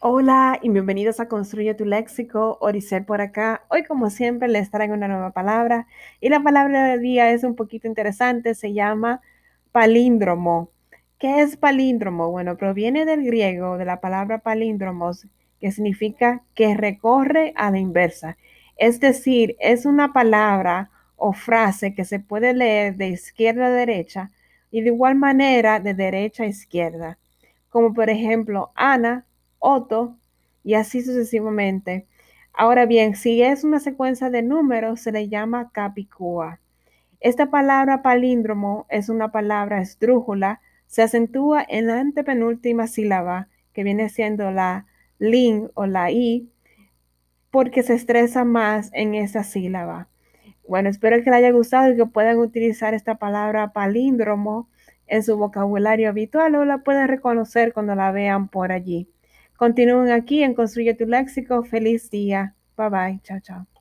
[0.00, 3.64] Hola y bienvenidos a Construye tu Léxico, Oricel por acá.
[3.68, 5.88] Hoy como siempre les traigo una nueva palabra
[6.20, 9.22] y la palabra del día es un poquito interesante, se llama
[9.72, 10.70] palíndromo.
[11.18, 12.30] ¿Qué es palíndromo?
[12.30, 15.26] Bueno, proviene del griego, de la palabra palíndromos,
[15.60, 18.36] que significa que recorre a la inversa.
[18.76, 24.30] Es decir, es una palabra o frase que se puede leer de izquierda a derecha
[24.70, 27.18] y de igual manera de derecha a izquierda.
[27.68, 29.24] Como por ejemplo, Ana
[29.58, 30.16] Otto
[30.64, 32.06] y así sucesivamente.
[32.52, 36.60] Ahora bien, si es una secuencia de números, se le llama capicúa.
[37.20, 44.08] Esta palabra palíndromo es una palabra esdrújula, se acentúa en la antepenúltima sílaba, que viene
[44.08, 44.86] siendo la
[45.18, 46.48] lin o la i,
[47.50, 50.08] porque se estresa más en esa sílaba.
[50.66, 54.68] Bueno, espero que les haya gustado y que puedan utilizar esta palabra palíndromo
[55.06, 59.08] en su vocabulario habitual o la pueden reconocer cuando la vean por allí.
[59.58, 61.64] Continúen aquí en Construye tu Léxico.
[61.64, 62.54] Feliz día.
[62.76, 63.20] Bye bye.
[63.24, 63.77] Chao, chao.